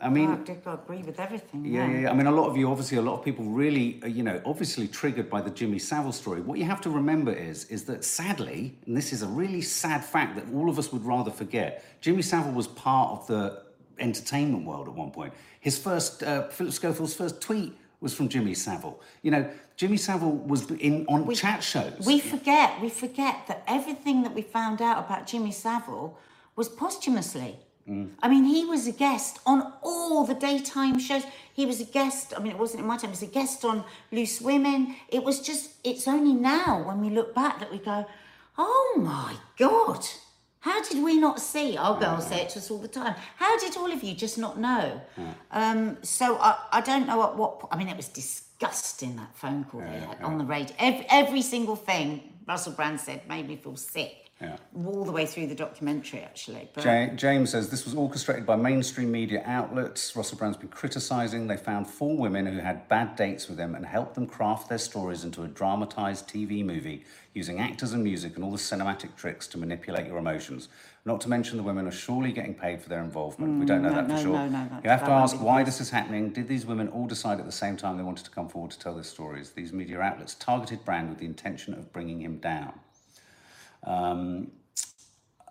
[0.00, 1.64] I mean, Oh, I agree with everything.
[1.64, 2.10] yeah, yeah, yeah.
[2.12, 4.40] I mean, a lot of you, obviously, a lot of people really, uh, you know,
[4.44, 6.40] obviously triggered by the Jimmy Savile story.
[6.40, 10.04] What you have to remember is, is that sadly, and this is a really sad
[10.04, 13.69] fact that all of us would rather forget, Jimmy Savile was part of the
[14.00, 15.32] entertainment world at one point.
[15.60, 19.00] His first, uh, Philip Schofield's first tweet was from Jimmy Savile.
[19.22, 22.06] You know, Jimmy Savile was in on chat shows.
[22.06, 26.18] We forget, we forget that everything that we found out about Jimmy Savile
[26.56, 27.56] was posthumously.
[28.22, 31.24] I mean, he was a guest on all the daytime shows.
[31.52, 33.64] He was a guest, I mean, it wasn't in my time, he was a guest
[33.64, 34.94] on Loose Women.
[35.08, 38.06] It was just, it's only now when we look back that we go,
[38.56, 40.06] oh my God,
[40.60, 41.76] how did we not see?
[41.76, 43.14] Our girls say it to us all the time.
[43.36, 45.00] How did all of you just not know?
[45.50, 49.34] Um, so I, I don't know at what point, I mean, it was disgusting that
[49.34, 50.74] phone call they had on the radio.
[50.78, 54.29] Every, every single thing Russell Brand said made me feel sick.
[54.40, 54.56] Yeah.
[54.86, 56.70] All the way through the documentary, actually.
[56.72, 60.16] But Ja- James says this was orchestrated by mainstream media outlets.
[60.16, 61.46] Russell Brand's been criticising.
[61.46, 64.78] They found four women who had bad dates with him and helped them craft their
[64.78, 69.46] stories into a dramatised TV movie using actors and music and all the cinematic tricks
[69.48, 70.68] to manipulate your emotions.
[71.04, 73.60] Not to mention the women are surely getting paid for their involvement.
[73.60, 74.32] we don't know mm, no, that for no, sure.
[74.32, 76.30] no, no, you have to ask why this is happening.
[76.30, 78.78] Did these women all decide at the same time they wanted to come forward to
[78.78, 79.50] tell their stories?
[79.50, 82.80] These media outlets targeted Brand with the intention of bringing him down.
[83.84, 84.50] Um,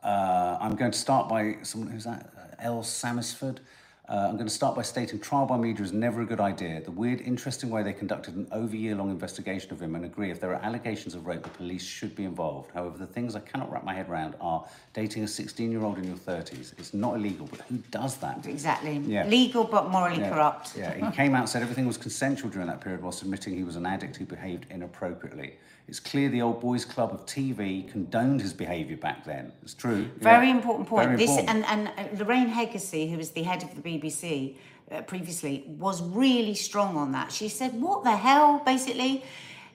[0.03, 2.31] uh, I'm going to start by someone who's that?
[2.37, 2.81] Uh, L.
[2.81, 3.59] Samisford.
[4.07, 6.81] Uh, I'm going to start by stating trial by media is never a good idea.
[6.81, 10.31] The weird, interesting way they conducted an over year long investigation of him and agree
[10.31, 12.71] if there are allegations of rape, the police should be involved.
[12.73, 14.65] However, the things I cannot wrap my head around are
[14.95, 16.73] dating a 16 year old in your 30s.
[16.79, 18.47] It's not illegal, but who does that?
[18.47, 18.97] exactly.
[19.05, 19.27] Yeah.
[19.27, 20.75] Legal but morally Yeah, corrupt.
[20.75, 23.75] Yeah, he came out said everything was consensual during that period whilst admitting he was
[23.75, 25.53] an addict who behaved inappropriately.
[25.89, 29.51] It's clear the old boys club of TV condoned his behaviour back then.
[29.63, 30.07] It's true.
[30.19, 30.57] Very Yeah.
[30.57, 31.05] important point.
[31.07, 31.65] Very this important.
[31.71, 34.55] and and uh, Lorraine Heggessey, who was the head of the BBC
[34.91, 37.31] uh, previously, was really strong on that.
[37.31, 39.23] She said, "What the hell?" Basically,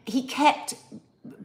[0.06, 0.74] he kept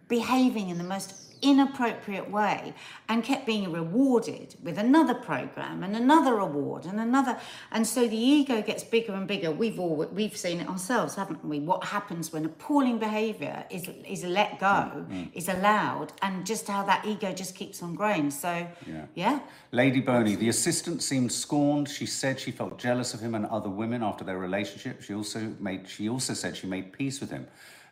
[0.07, 2.73] behaving in the most inappropriate way
[3.07, 7.37] and kept being rewarded with another program and another award and another
[7.71, 11.43] and so the ego gets bigger and bigger we've all we've seen it ourselves haven't
[11.45, 15.29] we what happens when appalling behavior is is let go mm, mm.
[15.33, 19.05] is allowed and just how that ego just keeps on growing so Yeah.
[19.15, 19.39] yeah
[19.71, 21.87] Lady Boney, the assistant seemed scorned.
[21.87, 25.03] She said she felt jealous of him and other women after their relationship.
[25.03, 27.45] She also made she also said she made peace with him.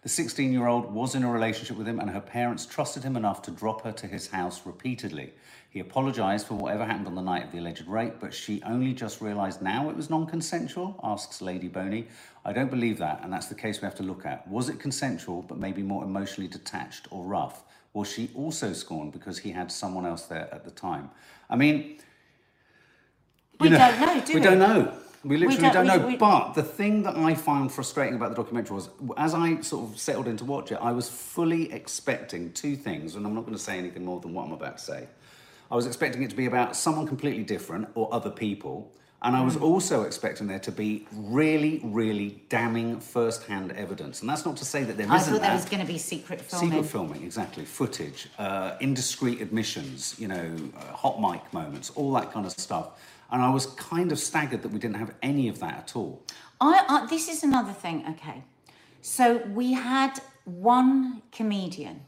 [0.07, 3.51] The 16-year-old was in a relationship with him and her parents trusted him enough to
[3.51, 5.33] drop her to his house repeatedly.
[5.69, 8.93] He apologized for whatever happened on the night of the alleged rape, but she only
[8.93, 12.07] just realized now it was non-consensual, asks Lady Boney.
[12.45, 14.47] I don't believe that, and that's the case we have to look at.
[14.47, 17.65] Was it consensual but maybe more emotionally detached or rough?
[17.91, 21.09] Was she also scorned because he had someone else there at the time?
[21.49, 21.99] I mean,
[23.59, 24.97] we know, don't know do we, we don't know.
[25.23, 26.07] We literally don't- don't, we- know.
[26.07, 29.89] we- But the thing that I found frustrating about the documentary was, as I sort
[29.91, 33.41] of settled in to watch it, I was fully expecting two things, and I'm not
[33.41, 35.07] going to say anything more than what I'm about to say.
[35.69, 38.91] I was expecting it to be about someone completely different or other people.
[39.23, 39.63] And I was Mm.
[39.63, 44.21] also expecting there to be really, really damning first-hand evidence.
[44.21, 45.55] And that's not to say that there I isn't I thought there that.
[45.55, 46.69] was going to be secret filming.
[46.69, 47.65] Secret filming, exactly.
[47.65, 52.89] Footage, uh, indiscreet admissions, you know, uh, hot mic moments, all that kind of stuff.
[53.31, 56.21] And I was kind of staggered that we didn't have any of that at all.
[56.61, 58.05] I, I this is another thing.
[58.11, 58.43] Okay,
[59.01, 62.01] so we had one comedian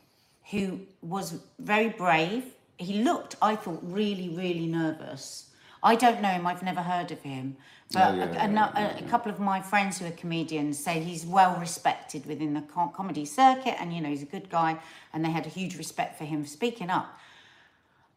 [0.51, 2.45] who was very brave.
[2.77, 5.49] He looked, I thought, really, really nervous.
[5.83, 6.47] I don't know him.
[6.47, 7.57] I've never heard of him.
[7.91, 10.05] But Oh, yeah, a, yeah, a no- yeah, a- a couple of my friends who
[10.05, 14.21] are comedians say he's well respected within the co- comedy circuit, and you know he's
[14.23, 14.77] a good guy,
[15.13, 17.17] and they had a huge respect for him for speaking up.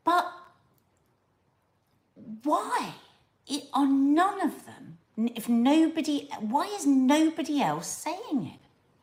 [0.04, 0.30] But
[2.42, 2.94] why
[3.46, 4.98] it, are none of them?
[5.34, 8.60] If nobody, why is nobody else saying it?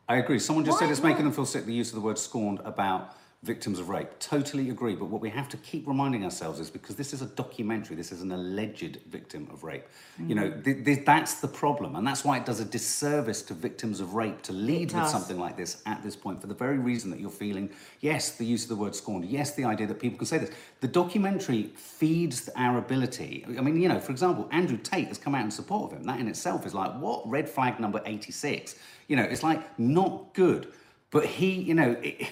[0.08, 0.40] I agree.
[0.40, 2.60] Someone just Why said it's making them feel sick, the use of the word scorned
[2.64, 4.06] about victims of rape.
[4.18, 4.94] Totally agree.
[4.94, 8.12] But what we have to keep reminding ourselves is because this is a documentary, this
[8.12, 9.84] is an alleged victim of rape.
[10.26, 10.62] You know, Mm-hmm.
[10.62, 11.96] th- th- that's the problem.
[11.96, 15.38] And that's why it does a disservice to victims of rape to lead with something
[15.38, 18.64] like this at this point for the very reason that you're feeling, yes, the use
[18.64, 20.50] of the word scorned, yes, the idea that people can say this.
[20.80, 23.46] The documentary feeds our ability.
[23.56, 26.04] I mean, you know, for example, Andrew Tate has come out in support of him.
[26.04, 27.26] That in itself is like, what?
[27.26, 28.74] Red flag number 86.
[29.08, 30.72] You know, it's like not good.
[31.10, 32.28] But he, you know, it,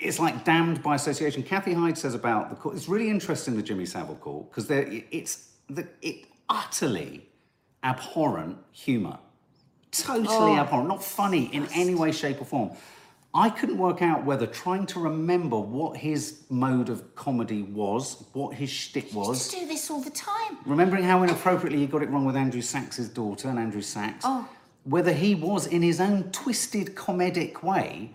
[0.00, 1.42] it's like damned by association.
[1.42, 2.72] Kathy Hyde says about the call.
[2.72, 7.26] It's really interesting the Jimmy Savile call because it's the it utterly
[7.84, 9.18] abhorrent humour,
[9.90, 10.56] totally oh.
[10.56, 12.70] abhorrent, not funny in any way, shape, or form.
[13.34, 18.54] I couldn't work out whether trying to remember what his mode of comedy was, what
[18.54, 20.58] his shtick was, Just do this all the time.
[20.66, 24.46] remembering how inappropriately he got it wrong with Andrew Sachs's daughter and Andrew Sachs, Oh.
[24.84, 28.12] whether he was in his own twisted comedic way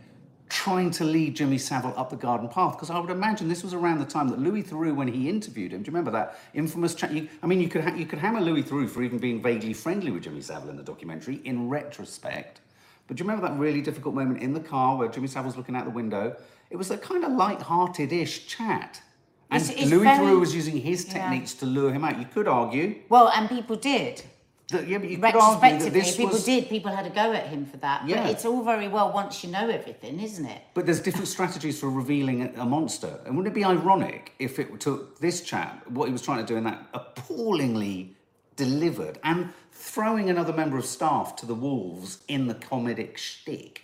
[0.50, 2.74] trying to lead Jimmy Savile up the garden path.
[2.76, 5.74] Because I would imagine this was around the time that Louis Theroux, when he interviewed
[5.74, 7.12] him, do you remember that infamous chat?
[7.12, 9.74] You, I mean, you could ha- you could hammer Louis Theroux for even being vaguely
[9.74, 11.42] friendly with Jimmy Savile in the documentary.
[11.44, 12.62] In retrospect,
[13.08, 15.76] but do you remember that really difficult moment in the car where Jimmy Savile's looking
[15.76, 16.36] out the window?
[16.70, 19.02] It was a kind of light-hearted-ish chat.
[19.50, 21.14] And It's- it's Louis very- Theroux was using his Yeah.
[21.14, 22.20] techniques to lure him out.
[22.20, 24.24] You could argue Well, and people did.
[24.70, 26.44] That, yeah, but you could argue that this people was.
[26.44, 26.68] did.
[26.68, 28.08] People had a go at him for that.
[28.08, 28.24] Yeah.
[28.24, 30.62] But it's all very well once you know everything, isn't it?
[30.74, 33.20] But there's different strategies for revealing a a monster.
[33.26, 36.46] And wouldn't it be ironic if it took this chap, what he was trying to
[36.46, 38.16] do in that appallingly
[38.56, 43.84] delivered, and throwing another member of staff to the wolves in the comedic shtick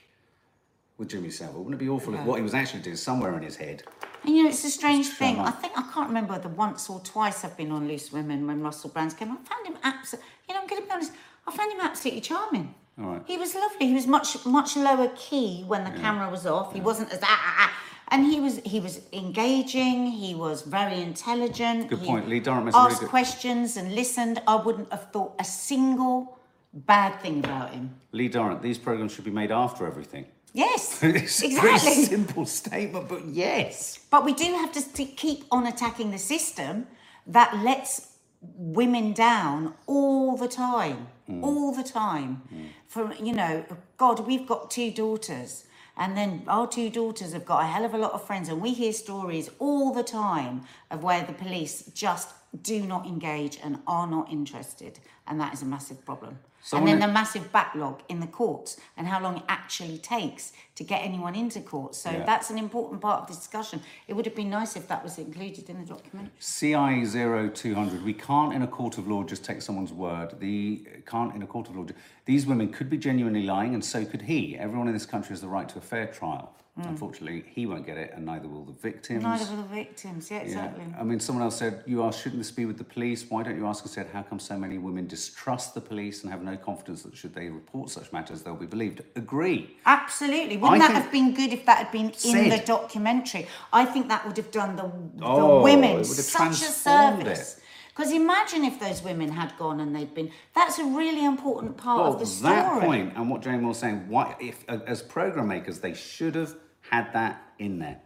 [0.97, 1.63] with Jimmy Savile?
[1.63, 3.84] Wouldn't it be awful if what he was actually doing somewhere in his head?
[4.23, 5.39] And you know, it's a strange thing.
[5.39, 8.62] I think I can't remember the once or twice I've been on Loose Women when
[8.62, 9.32] Russell Brands came.
[9.32, 10.29] I found him absolutely.
[10.47, 11.12] You know, I'm going to be honest.
[11.47, 12.73] I found him absolutely charming.
[12.99, 13.21] All right.
[13.25, 13.88] He was lovely.
[13.88, 16.73] He was much much lower key when the camera was off.
[16.73, 17.73] He wasn't as ah, ah, ah.
[18.10, 20.06] and he was he was engaging.
[20.08, 21.89] He was very intelligent.
[21.89, 22.29] Good he point.
[22.29, 24.41] Lee Durham is a really asked good- questions and listened.
[24.47, 26.38] I wouldn't have thought a single
[26.73, 27.95] bad thing about him.
[28.12, 30.25] Lee Durrant, these programs should be made after everything.
[30.54, 32.06] Yes, it's a exactly.
[32.06, 34.00] simple statement, but yes.
[34.12, 36.88] But we do have to keep on attacking the system
[37.26, 41.42] that lets women down all the time, mm.
[41.44, 42.44] all the time.
[42.54, 42.68] Mm.
[42.88, 43.66] From you know,
[43.98, 45.66] God, we've got two daughters,
[45.98, 48.62] and then our two daughters have got a hell of a lot of friends, and
[48.62, 52.30] we hear stories all the time of where the police just
[52.62, 56.38] do not engage and are not interested, and that is a massive problem.
[56.71, 60.84] And then the massive backlog in the courts and how long it actually takes to
[60.84, 61.93] get anyone into court.
[61.93, 62.23] So Yeah.
[62.23, 63.82] that's an important part of the discussion.
[64.08, 66.32] It would have been nice if that was included in the document.
[66.39, 70.39] CI 0200, we can't in a court of law just take someone's word.
[70.39, 71.86] The can't in a court of law.
[72.26, 74.58] These women could be genuinely lying, and so could he.
[74.58, 76.54] Everyone in this country has the right to a fair trial.
[76.79, 76.89] Mm.
[76.89, 79.21] Unfortunately, he won't get it, and neither will the victims.
[79.21, 80.31] Neither were the victims.
[80.31, 80.43] Yeah, Yeah.
[80.43, 80.83] exactly.
[80.99, 83.29] I mean, someone else said, You asked, shouldn't this be with the police?
[83.29, 86.41] Why don't you ask instead, how come so many women distrust the police and have
[86.41, 89.01] no confidence that should they report such matters, they'll be believed?
[89.15, 89.77] Agree.
[89.86, 90.57] Absolutely.
[90.57, 93.47] Wouldn't I that have been good if that had been in the documentary?
[93.71, 97.57] I think that would have done the, the Oh, women such a service.
[97.57, 97.63] it.
[97.95, 100.31] Because imagine if those women had gone and they'd been.
[100.55, 102.55] That's a really important part Well, of the story.
[102.55, 106.55] that point and what Jane was saying, why, if as program makers, they should have
[106.93, 107.99] had that in there.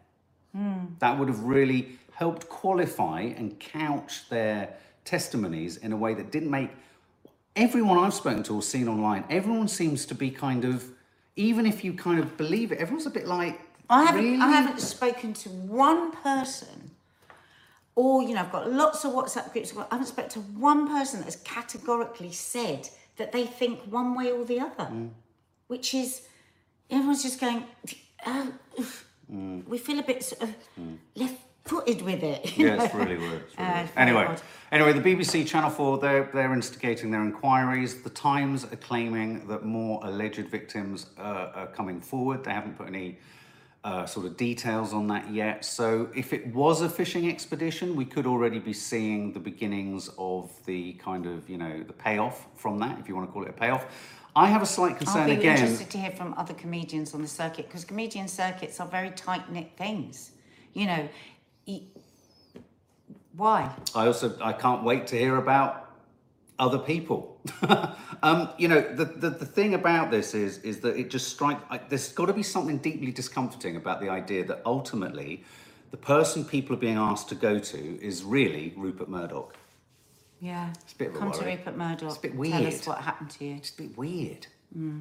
[1.00, 4.74] That would have really helped qualify and couch their
[5.06, 6.72] testimonies in a way that didn't make
[7.56, 9.24] everyone I've spoken to or seen online.
[9.30, 10.84] Everyone seems to be kind of,
[11.36, 13.60] even if you kind of believe it, everyone's a bit like.
[13.88, 14.42] I haven't, really?
[14.42, 16.90] I haven't spoken to one person,
[17.96, 19.74] or you know, I've got lots of WhatsApp groups.
[19.78, 24.32] I haven't spoken to one person that has categorically said that they think one way
[24.32, 25.10] or the other, Mm.
[25.68, 26.24] which is
[26.90, 27.64] everyone's just going.
[28.26, 28.54] Oh.
[29.32, 29.68] Mm.
[29.68, 30.56] We feel a bit sort of
[31.16, 32.58] left footed with it.
[32.58, 33.42] Yeah, it's really weird.
[33.44, 33.90] It's really Uh, weird.
[33.98, 34.42] Anyway, odd.
[34.72, 38.02] anyway, the BBC Channel 4, they're, they're instigating their inquiries.
[38.04, 42.46] The Times are claiming that more alleged victims uh, are coming forward.
[42.46, 43.18] They haven't put any
[43.84, 45.66] uh, sort of details on that yet.
[45.66, 50.50] So if it was a fishing expedition, we could already be seeing the beginnings of
[50.66, 53.50] the kind of, you know, the payoff from that, if you want to call it
[53.50, 53.86] a payoff.
[54.38, 55.30] I have a slight concern again.
[55.30, 55.58] I'll be again.
[55.58, 59.52] interested to hear from other comedians on the circuit because comedian circuits are very tight
[59.52, 60.32] knit things.
[60.74, 61.10] You know,
[61.66, 61.82] y-
[63.36, 63.74] why?
[63.96, 65.90] I also I can't wait to hear about
[66.60, 67.42] other people.
[68.22, 71.64] um, you know, the, the the thing about this is is that it just strikes.
[71.90, 75.44] There's got to be something deeply discomforting about the idea that ultimately,
[75.90, 79.56] the person people are being asked to go to is really Rupert Murdoch.
[80.40, 80.70] Yeah.
[80.84, 81.46] It's a bit Come to.
[81.46, 82.04] Rupert Murdoch.
[82.10, 82.74] It's a bit Tell weird.
[82.74, 83.56] us what happened to you.
[83.56, 84.48] It's a bit weird.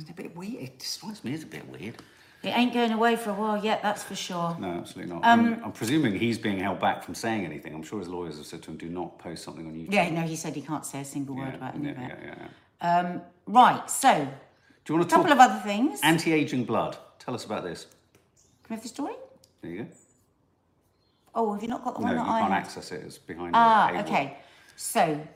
[0.01, 0.55] It's a bit weird.
[0.63, 1.97] It strikes me as a bit weird.
[2.43, 4.57] It ain't going away for a while yet, that's for sure.
[4.61, 5.25] No, absolutely not.
[5.25, 7.75] Um, I'm, I'm presuming he's being held back from saying anything.
[7.75, 10.11] I'm sure his lawyers have said to him, "Do not post something on YouTube." Yeah,
[10.11, 12.19] no, he said he can't say a single word yeah, about any yeah, of it.
[12.23, 12.35] yeah,
[12.83, 13.19] yeah, yeah.
[13.49, 14.29] Right, so
[14.85, 15.99] Do you want to a couple of other things.
[16.05, 16.97] Anti-aging blood?
[17.19, 17.87] Tell us about this.
[18.63, 19.15] Can we have the story?
[19.63, 19.89] There you go.
[21.35, 22.59] Oh, have you not got the No, one you that I can't had?
[22.63, 23.03] access it.
[23.05, 23.53] It's behind.
[23.55, 24.37] Ah, okay.
[24.77, 25.27] So,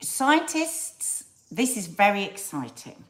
[0.00, 3.04] scientists, this is very exciting.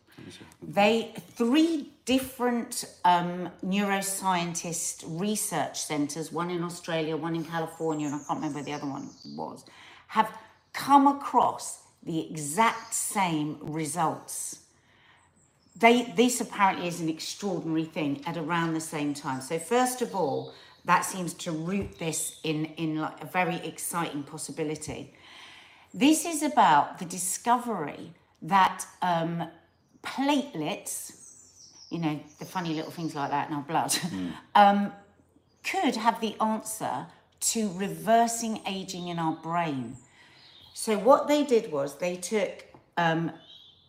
[0.63, 8.19] They three different um, neuroscientist research centres, one in Australia, one in California, and I
[8.19, 9.65] can't remember the other one was,
[10.09, 10.31] have
[10.73, 14.61] come across the exact same results.
[15.77, 19.41] They this apparently is an extraordinary thing at around the same time.
[19.41, 24.23] So first of all, that seems to root this in in like a very exciting
[24.23, 25.15] possibility.
[25.95, 28.13] This is about the discovery
[28.43, 29.45] that um,
[30.03, 31.13] platelets,
[31.91, 33.97] you know, the funny little things like that in our blood,
[34.55, 34.93] um,
[35.65, 37.07] could have the answer
[37.41, 39.97] to reversing aging in our brain.
[40.75, 42.65] So what they did was they took
[42.97, 43.33] um,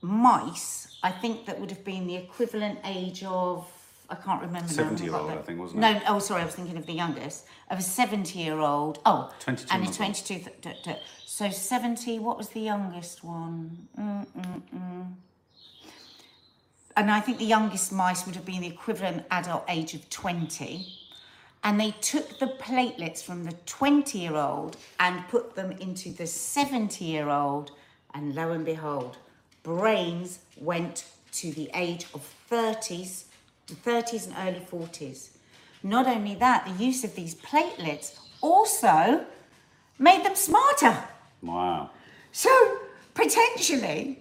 [0.02, 3.70] mice, I think that would have been the equivalent age of,
[4.10, 4.90] I can't remember now.
[4.90, 5.94] 70-year-old, I've got I think, wasn't it?
[5.94, 9.00] no, oh, sorry, I was thinking of the youngest, of a 70 year old.
[9.06, 10.42] Oh, 22 and a months old.
[10.42, 10.52] 22.
[10.84, 13.88] Th- so 70, what was the youngest one?
[13.98, 15.14] Mm-mm-mm.
[16.98, 20.86] And I think the youngest mice would have been the equivalent adult age of 20.
[21.64, 26.28] And they took the platelets from the 20 year old and put them into the
[26.28, 27.72] 70 year old.
[28.14, 29.18] And lo and behold,
[29.64, 33.26] brains went to the age of 30s,
[33.70, 35.30] the 30s and early 40s.
[35.84, 39.26] Not only that, the use of these platelets also
[39.98, 41.04] made them smarter.
[41.42, 41.92] Wow.
[42.32, 42.50] So
[43.14, 44.20] potentially,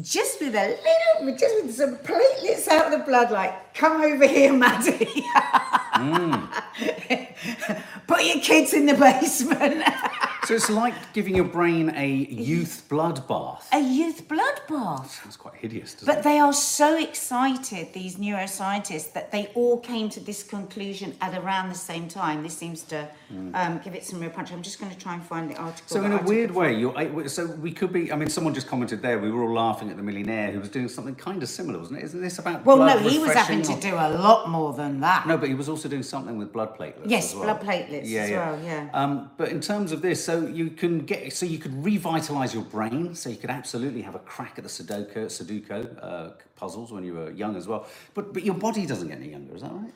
[0.00, 0.78] just with a
[1.18, 5.24] little, just with some platelets out of the blood, like, come over here, Maddie.
[5.24, 6.46] Hmm.
[8.06, 9.82] Put your kids in the basement.
[10.46, 13.68] So it's like giving your brain a youth blood bath.
[13.72, 15.20] a youth blood bath.
[15.22, 16.24] That's quite hideous, doesn't But it?
[16.24, 21.68] they are so excited, these neuroscientists, that they all came to this conclusion at around
[21.68, 22.42] the same time.
[22.42, 23.08] This seems to
[23.54, 24.50] um, give it some real punch.
[24.52, 25.86] I'm just going to try and find the article.
[25.86, 28.10] So in a weird way, you're, so we could be.
[28.10, 29.18] I mean, someone just commented there.
[29.18, 31.98] We were all laughing at the millionaire who was doing something kind of similar, wasn't
[32.00, 32.04] it?
[32.04, 32.64] Isn't this about?
[32.64, 35.26] Well, no, he was having to do a lot more than that.
[35.26, 37.02] No, but he was also doing something with blood platelets.
[37.06, 37.44] Yes, as well.
[37.44, 38.88] blood platelets as well, yeah.
[38.94, 42.64] Um, but in terms of this, so you can get, so you could revitalize your
[42.64, 43.14] brain.
[43.14, 47.14] So you could absolutely have a crack at the Sudoku, Sudoku uh, puzzles when you
[47.14, 47.86] were young as well.
[48.14, 49.54] But but your body doesn't get any younger.
[49.56, 49.92] Is that right?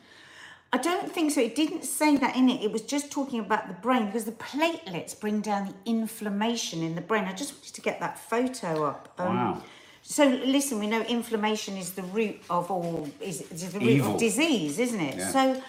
[0.72, 1.40] I don't think so.
[1.40, 2.60] It didn't say that in it.
[2.60, 6.96] It was just talking about the brain because the platelets bring down the inflammation in
[6.96, 7.24] the brain.
[7.26, 9.14] I just wanted to get that photo up.
[9.18, 9.62] Um, Wow.
[10.06, 14.14] So listen, we know inflammation is the root of all is, is the root Evil.
[14.14, 15.16] of disease, isn't it?
[15.16, 15.30] Yeah.
[15.36, 15.62] So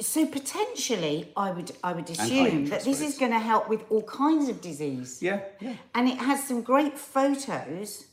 [0.00, 4.02] so potentially I would I would assume that this is going to help with all
[4.02, 5.22] kinds of disease.
[5.22, 5.40] Yeah.
[5.60, 5.74] Yeah.
[5.94, 8.06] And it has some great photos.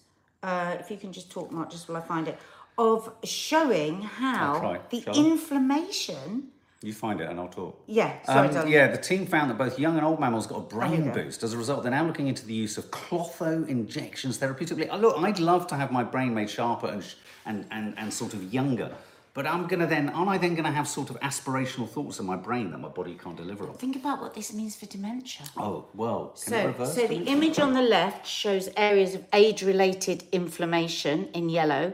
[0.44, 2.38] Uh, if you can just talk, Mark, just while I find it,
[2.78, 5.18] of showing how the Shall I?
[5.20, 6.50] inflammation.
[6.84, 7.82] You find it, and I'll talk.
[7.88, 10.62] Yeah, sorry, Um, yeah, the team found that both young and old mammals got a
[10.62, 11.42] brain boost.
[11.42, 14.88] As a result, they're now looking into the use of klotho injections therapeutically.
[14.92, 17.16] Uh, Look, I'd love to have my brain made sharper and, sh-
[17.48, 18.92] and, and, and sort of younger.
[19.38, 22.20] But I'm going to then, aren't I then going to have sort of aspirational thoughts
[22.20, 23.76] in my brain that my body can't deliver on?
[23.76, 25.46] Think about what this means for dementia.
[25.56, 26.96] Oh, well, can So, reverse?
[26.96, 31.94] so the image on the left shows areas of age-related inflammation in yellow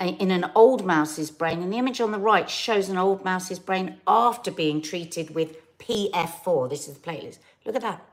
[0.00, 3.58] in an old mouse's brain, and the image on the right shows an old mouse's
[3.58, 6.68] brain after being treated with PF4.
[6.68, 7.38] This is the platelets.
[7.64, 8.04] Look at that.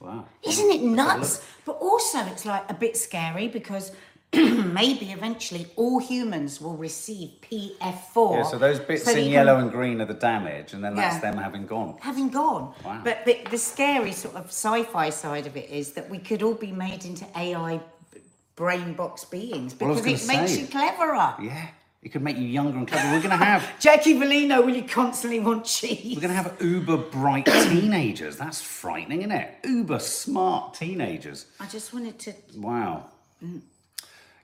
[0.00, 0.26] Wow.
[0.42, 1.44] Isn't it nuts?
[1.64, 3.92] But also, it's like a bit scary because
[4.34, 8.36] maybe eventually all humans will receive PF4.
[8.36, 10.94] Yeah, so those bits so in yellow can- and green are the damage, and then
[10.94, 11.30] that's Yeah.
[11.32, 11.96] them having gone.
[12.00, 12.74] having gone.
[12.84, 13.00] Wow.
[13.04, 16.54] But the, the scary sort of sci-fi side of it is that we could all
[16.54, 17.80] be made into AI
[18.56, 21.34] brain box beings Well, because it gonna makes you cleverer.
[21.40, 21.68] Yeah,
[22.02, 23.08] it could make you younger and clever.
[23.12, 26.16] We're going to have Jackie Valino, will you constantly want cheese?
[26.16, 28.36] we're going to have uber bright teenagers.
[28.36, 29.54] That's frightening, isn't it?
[29.64, 31.46] Uber smart teenagers.
[31.60, 32.34] I just wanted to.
[32.56, 33.06] Wow.
[33.44, 33.60] Mm.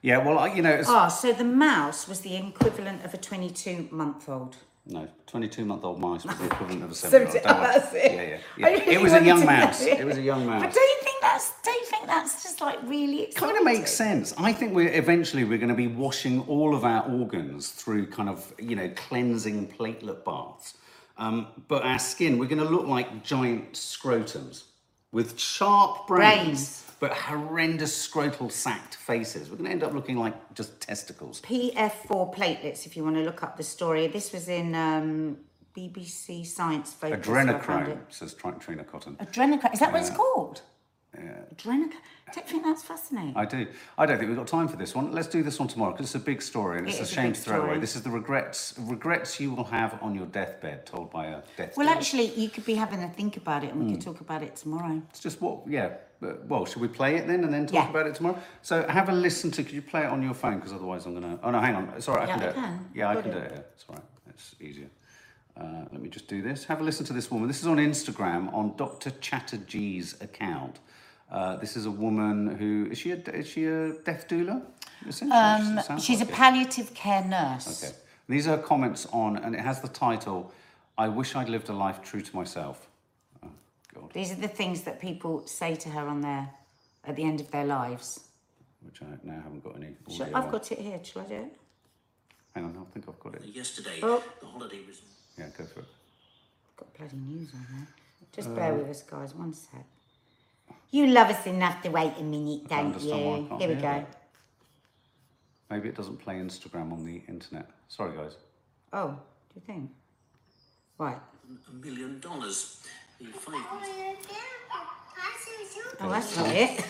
[0.05, 3.17] Yeah, well, I- you know, it's, Ah, so the mouse was the equivalent of a
[3.17, 4.57] 22-month-old.
[4.87, 7.43] no, twenty-two-month-old mouse was the equivalent of a So seven-year-old.
[7.43, 8.13] Don't that's it.
[8.13, 8.67] Yeah, yeah, I yeah.
[8.81, 9.81] really It was a wanted young to mouse.
[9.81, 10.01] it.
[10.01, 10.61] It was a young mouse.
[10.63, 11.53] But don't you think that's?
[11.65, 13.49] Don't you think that's just like really exciting?
[13.49, 14.35] kind of makes sense.
[14.37, 18.29] I think we're eventually we're going to be washing all of our organs through kind
[18.29, 20.75] of you know cleansing platelet baths,
[21.17, 24.65] um, but our skin we're going to look like giant scrotums
[25.13, 26.83] with sharp brains, Brains.
[27.05, 29.51] But horrendous scrotal sacked faces.
[29.51, 31.43] We're going to end up looking like just testicles.
[31.43, 34.07] PF4 platelets, if you want to look up the story.
[34.07, 35.37] This was in um,
[35.77, 37.27] BBC Science Focus.
[37.27, 39.17] Adrenochrome says Trina Cotton.
[39.17, 39.75] Adrenochrome.
[39.75, 40.63] Is that what it's called?
[41.17, 41.31] Yeah.
[41.55, 41.91] Adrenochrome.
[42.35, 43.37] Don't you think that's fascinating?
[43.37, 43.67] I do.
[43.99, 45.13] I don't think we've got time for this one.
[45.13, 47.33] Let's do this one tomorrow because it's a big story and It it's a shame
[47.33, 47.79] to throw away.
[47.79, 51.77] This is the regrets regrets you will have on your deathbed, told by a death.
[51.77, 54.11] well, actually, you could be having a think about it and we could Hmm.
[54.13, 55.01] talk about it tomorrow.
[55.11, 55.91] It's just what, yeah.
[56.49, 57.91] Well, should we play it then and then talk Yeah.
[57.91, 58.39] about it tomorrow?
[58.63, 59.63] So have a listen to.
[59.63, 60.57] Could you play it on your phone?
[60.57, 61.39] Because otherwise, I'm gonna.
[61.43, 61.89] Oh no, hang on.
[61.89, 62.23] All right.
[62.23, 62.55] I Yeah, can do I it.
[62.55, 62.91] can.
[62.95, 63.45] Yeah, I Got can do it.
[63.45, 63.53] it.
[63.55, 64.05] Yeah, it's all right.
[64.31, 64.89] It's easier.
[65.57, 66.65] Uh, let me just do this.
[66.65, 67.47] Have a listen to this woman.
[67.47, 69.11] This is on Instagram on Dr.
[69.21, 70.81] Chatterjee's account.
[71.31, 74.57] Uh, this is a woman who is she a is she a death doula?
[74.61, 74.67] Um,
[75.11, 75.13] She
[75.83, 76.35] sounds she's a like it.
[76.35, 77.85] palliative care nurse.
[77.85, 77.95] Okay.
[78.29, 80.53] These are comments on, and it has the title,
[80.97, 82.89] "I wish I'd lived a life true to myself."
[83.43, 83.49] Oh
[83.95, 84.13] God.
[84.13, 86.51] These are the things that people say to her on their
[87.05, 88.21] at the end of their lives.
[88.83, 89.97] which I now haven't got any.
[90.15, 90.51] Shall, I've on.
[90.53, 91.01] got it here.
[91.03, 91.57] Shall I do it?
[92.55, 93.43] Hang on, I think I've got it.
[93.47, 94.23] Yesterday, Oh.
[94.41, 95.01] the holiday was.
[95.39, 95.87] Yeah, go for it.
[96.71, 97.89] I've got bloody news on there.
[98.33, 99.35] Just Uh, bear with us, guys.
[99.35, 99.85] One sec.
[100.91, 103.47] You love us enough to wait a minute, don't understand why I you?
[103.49, 103.81] can't Here we go.
[103.81, 104.23] that.
[105.71, 107.69] Maybe it doesn't play Instagram on the internet.
[107.89, 108.37] Sorry, guys.
[108.93, 109.17] Oh, do
[109.57, 109.91] you think?
[110.99, 111.19] Right.
[111.69, 112.81] A million dollars.
[113.21, 113.55] The five
[116.01, 116.85] Oh, that's not it.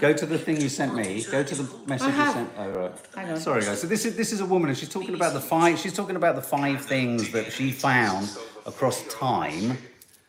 [0.00, 1.24] Go to the thing you sent me.
[1.24, 2.50] Go to the message you sent.
[2.56, 2.92] Oh, right.
[3.14, 3.40] Hang on.
[3.40, 3.80] Sorry, guys.
[3.80, 5.78] So this is this is a woman, and she's talking about the five.
[5.78, 8.30] She's talking about the five things that she found
[8.66, 9.78] across time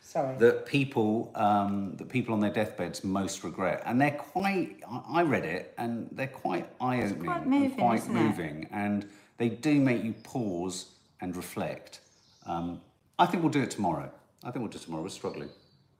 [0.09, 0.35] Sorry.
[0.39, 4.81] that people um, that people on their deathbeds most regret, and they're quite.
[5.07, 9.07] I read it, and they're quite eye opening quite and moving, quite moving, and
[9.37, 10.87] they do make you pause
[11.21, 11.99] and reflect.
[12.47, 12.81] Um,
[13.19, 14.11] I think we'll do it tomorrow.
[14.43, 15.03] I think we'll do it tomorrow.
[15.03, 15.49] We're struggling,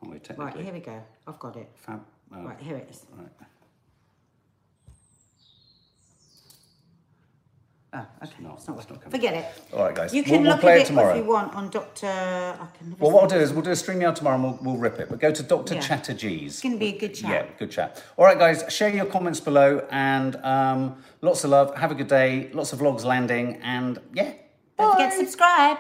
[0.02, 0.20] aren't we?
[0.20, 0.56] Technically.
[0.56, 1.04] Right, here we go.
[1.28, 1.70] I've got it.
[1.76, 2.02] Fab.
[2.34, 3.06] oh, Right, here it is.
[3.16, 3.30] right.
[7.92, 8.34] Oh, okay.
[8.42, 8.98] not- it's not it's not working.
[9.00, 9.12] coming.
[9.12, 9.74] Forget it.
[9.74, 10.14] All right, guys.
[10.14, 11.10] You We'll- can we'll look at it tomorrow.
[11.12, 11.70] if you want on.
[12.04, 14.60] I can Well, what I'll do is we'll do a stream out tomorrow and we'll,
[14.62, 15.10] we'll rip it.
[15.10, 15.74] But go to Dr.
[15.74, 15.82] Yeah.
[15.82, 16.54] Chatterjee's.
[16.54, 17.32] It's to be a good chat.
[17.32, 18.04] Yeah, good chat.
[18.16, 21.76] All right, guys, share your comments below and um, lots of love.
[21.78, 22.52] Have a good day.
[22.54, 23.60] Lots of vlogs landing.
[23.64, 24.34] And yeah,
[24.78, 25.78] Don't forget to subscribe.